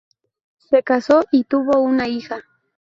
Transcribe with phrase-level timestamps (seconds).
[0.57, 2.43] Se casó y tuvo una hija.